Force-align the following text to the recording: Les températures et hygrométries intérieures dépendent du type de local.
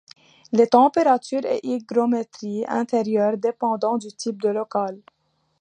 Les 0.51 0.65
températures 0.65 1.45
et 1.45 1.59
hygrométries 1.61 2.65
intérieures 2.67 3.37
dépendent 3.37 3.99
du 4.01 4.07
type 4.11 4.41
de 4.41 4.49
local. 4.49 4.99